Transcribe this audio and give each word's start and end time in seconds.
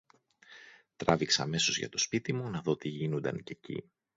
Τράβηξα 0.95 1.43
αμέσως 1.43 1.77
για 1.77 1.89
το 1.89 1.97
σπίτι 1.97 2.33
μου, 2.33 2.49
να 2.49 2.61
δω 2.61 2.75
τι 2.75 2.89
γίνουνταν 2.89 3.43
κι 3.43 3.51
εκεί 3.51 3.91